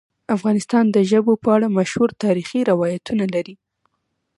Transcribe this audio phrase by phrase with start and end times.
[0.35, 3.55] افغانستان د ژبو په اړه مشهور تاریخی روایتونه لري.